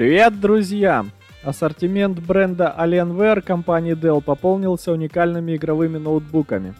Привет, 0.00 0.40
друзья! 0.40 1.04
Ассортимент 1.42 2.20
бренда 2.20 2.74
Alienware 2.78 3.42
компании 3.42 3.92
Dell 3.94 4.22
пополнился 4.22 4.92
уникальными 4.92 5.56
игровыми 5.56 5.98
ноутбуками. 5.98 6.72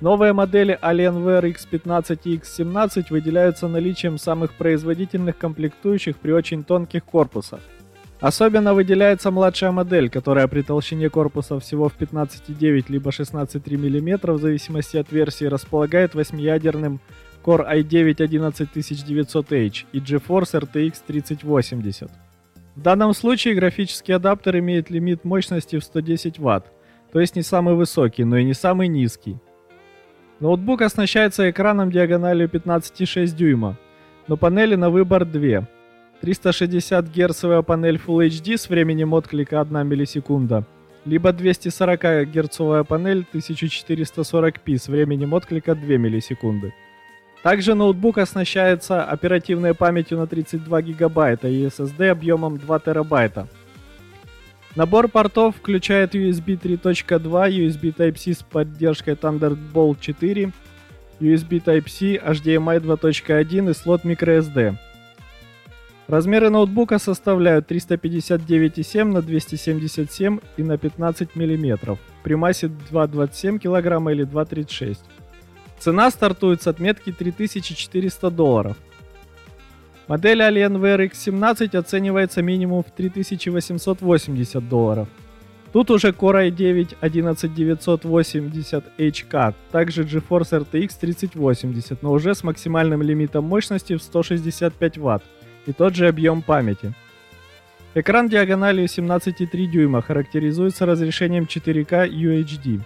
Новые 0.00 0.32
модели 0.32 0.78
Alienware 0.80 1.52
X15 1.52 2.20
и 2.22 2.36
X17 2.36 3.06
выделяются 3.10 3.66
наличием 3.66 4.16
самых 4.16 4.52
производительных 4.52 5.36
комплектующих 5.36 6.18
при 6.18 6.30
очень 6.30 6.62
тонких 6.62 7.04
корпусах. 7.04 7.58
Особенно 8.20 8.74
выделяется 8.74 9.32
младшая 9.32 9.72
модель, 9.72 10.08
которая 10.08 10.46
при 10.46 10.62
толщине 10.62 11.10
корпуса 11.10 11.58
всего 11.58 11.88
в 11.88 11.98
15,9 11.98 12.84
либо 12.86 13.10
16,3 13.10 13.76
мм 13.76 14.34
в 14.34 14.40
зависимости 14.40 14.96
от 14.96 15.10
версии 15.10 15.46
располагает 15.46 16.14
8-ядерным 16.14 17.00
Core 17.44 17.68
i9 17.82 18.14
11900H 18.14 19.86
и 19.90 19.98
GeForce 19.98 20.60
RTX 20.60 20.94
3080. 21.04 22.08
В 22.76 22.82
данном 22.82 23.14
случае 23.14 23.54
графический 23.54 24.14
адаптер 24.14 24.58
имеет 24.58 24.90
лимит 24.90 25.24
мощности 25.24 25.78
в 25.78 25.84
110 25.84 26.38
Вт, 26.38 26.70
то 27.10 27.20
есть 27.20 27.34
не 27.34 27.40
самый 27.40 27.74
высокий, 27.74 28.22
но 28.24 28.36
и 28.36 28.44
не 28.44 28.52
самый 28.52 28.88
низкий. 28.88 29.38
Ноутбук 30.40 30.82
оснащается 30.82 31.48
экраном 31.48 31.90
диагональю 31.90 32.50
15,6 32.50 33.34
дюйма, 33.34 33.78
но 34.28 34.36
панели 34.36 34.74
на 34.74 34.90
выбор 34.90 35.24
две. 35.24 35.66
360 36.20 37.08
герцовая 37.08 37.62
панель 37.62 37.96
Full 37.96 38.28
HD 38.28 38.58
с 38.58 38.68
временем 38.68 39.14
отклика 39.14 39.62
1 39.62 39.86
миллисекунда, 39.86 40.66
либо 41.06 41.32
240 41.32 42.28
герцовая 42.28 42.84
панель 42.84 43.24
1440p 43.32 44.76
с 44.76 44.88
временем 44.88 45.32
отклика 45.32 45.74
2 45.74 45.96
миллисекунды. 45.96 46.74
Также 47.46 47.76
ноутбук 47.76 48.18
оснащается 48.18 49.04
оперативной 49.04 49.72
памятью 49.72 50.18
на 50.18 50.26
32 50.26 50.82
гигабайта 50.82 51.46
и 51.46 51.64
SSD 51.66 52.08
объемом 52.08 52.58
2 52.58 52.80
терабайта. 52.80 53.46
Набор 54.74 55.06
портов 55.06 55.54
включает 55.54 56.16
USB 56.16 56.60
3.2, 56.60 57.20
USB 57.20 57.94
Type-C 57.94 58.34
с 58.34 58.42
поддержкой 58.42 59.14
Thunderbolt 59.14 59.98
4, 60.00 60.52
USB 61.20 61.62
Type-C, 61.64 62.16
HDMI 62.16 62.80
2.1 62.80 63.70
и 63.70 63.74
слот 63.74 64.04
microSD. 64.04 64.76
Размеры 66.08 66.50
ноутбука 66.50 66.98
составляют 66.98 67.70
359,7 67.70 69.04
на 69.04 69.22
277 69.22 70.40
и 70.56 70.62
на 70.64 70.78
15 70.78 71.36
мм 71.36 71.96
при 72.24 72.34
массе 72.34 72.66
2,27 72.66 73.60
кг 73.60 74.10
или 74.10 74.26
2,36 74.26 74.98
Цена 75.86 76.10
стартует 76.10 76.62
с 76.62 76.66
отметки 76.66 77.12
3400 77.12 78.30
долларов. 78.30 78.76
Модель 80.08 80.42
Alienware 80.42 81.08
X17 81.08 81.78
оценивается 81.78 82.42
минимум 82.42 82.82
в 82.82 82.90
3880 82.90 84.68
долларов. 84.68 85.06
Тут 85.72 85.92
уже 85.92 86.08
Core 86.08 86.50
i9 86.50 86.96
11980HK, 87.00 89.54
также 89.70 90.02
GeForce 90.02 90.66
RTX 90.66 90.90
3080, 91.00 92.02
но 92.02 92.10
уже 92.10 92.34
с 92.34 92.42
максимальным 92.42 93.02
лимитом 93.02 93.44
мощности 93.44 93.96
в 93.96 94.02
165 94.02 94.98
Вт 94.98 95.22
и 95.66 95.72
тот 95.72 95.94
же 95.94 96.08
объем 96.08 96.42
памяти. 96.42 96.94
Экран 97.94 98.28
диагональю 98.28 98.86
17,3 98.86 99.66
дюйма 99.66 100.02
характеризуется 100.02 100.84
разрешением 100.84 101.44
4К 101.44 102.10
UHD 102.10 102.80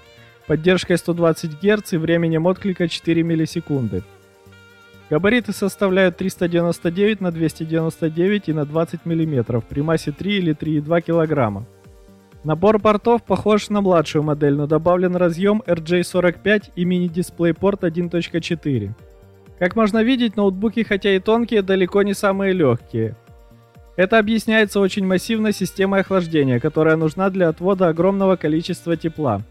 поддержкой 0.51 0.99
120 0.99 1.63
Гц 1.63 1.93
и 1.93 1.97
временем 1.97 2.45
отклика 2.47 2.89
4 2.89 3.23
миллисекунды. 3.23 4.03
Габариты 5.09 5.53
составляют 5.53 6.17
399 6.17 7.21
на 7.21 7.31
299 7.31 8.49
и 8.49 8.53
на 8.53 8.65
20 8.65 9.07
мм 9.07 9.61
при 9.61 9.81
массе 9.81 10.11
3 10.11 10.39
или 10.39 10.53
3,2 10.53 11.03
кг. 11.03 11.65
Набор 12.43 12.81
портов 12.81 13.23
похож 13.23 13.69
на 13.69 13.81
младшую 13.81 14.25
модель, 14.25 14.55
но 14.55 14.67
добавлен 14.67 15.15
разъем 15.15 15.63
RJ45 15.69 16.73
и 16.75 16.85
мини-дисплей-порт 16.85 17.85
1.4. 17.85 18.91
Как 19.57 19.77
можно 19.77 20.03
видеть, 20.03 20.35
ноутбуки, 20.35 20.83
хотя 20.83 21.15
и 21.15 21.21
тонкие, 21.21 21.63
далеко 21.63 22.03
не 22.03 22.13
самые 22.13 22.55
легкие. 22.55 23.15
Это 23.95 24.19
объясняется 24.19 24.81
очень 24.81 25.07
массивной 25.07 25.53
системой 25.53 26.01
охлаждения, 26.01 26.59
которая 26.59 26.97
нужна 26.97 27.31
для 27.31 27.49
отвода 27.51 27.87
огромного 27.87 28.35
количества 28.35 28.97
тепла. 28.97 29.45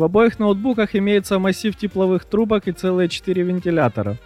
В 0.00 0.04
обоих 0.04 0.38
ноутбуках 0.38 0.96
имеется 0.96 1.38
массив 1.38 1.76
тепловых 1.76 2.24
трубок 2.24 2.68
и 2.68 2.72
целые 2.72 3.10
4 3.10 3.42
вентилятора. 3.42 4.16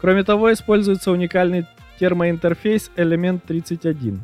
Кроме 0.00 0.22
того, 0.22 0.52
используется 0.52 1.10
уникальный 1.10 1.66
термоинтерфейс 1.98 2.92
Element 2.94 3.40
31. 3.44 4.20